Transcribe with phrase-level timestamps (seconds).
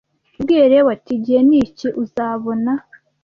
[0.35, 2.71] Yabwiye Lewi ati igihe niki uzabona